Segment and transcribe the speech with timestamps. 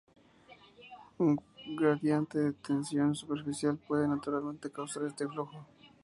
[1.19, 1.37] Un
[1.77, 5.63] gradiente de tensión superficial puede naturalmente causar este flujo.